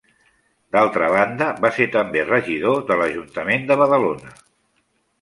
D'altra 0.75 1.09
banda, 1.15 1.51
va 1.67 1.71
ser 1.77 1.87
també 1.97 2.25
regidor 2.31 2.83
de 2.91 3.01
l'Ajuntament 3.03 3.71
de 3.71 3.81
Badalona. 3.85 4.39